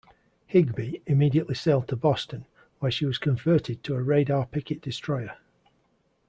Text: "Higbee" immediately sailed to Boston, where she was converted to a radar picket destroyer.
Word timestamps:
"Higbee" 0.47 0.99
immediately 1.05 1.53
sailed 1.53 1.87
to 1.89 1.95
Boston, 1.95 2.47
where 2.79 2.89
she 2.89 3.05
was 3.05 3.19
converted 3.19 3.83
to 3.83 3.93
a 3.93 4.01
radar 4.01 4.47
picket 4.47 4.81
destroyer. 4.81 5.37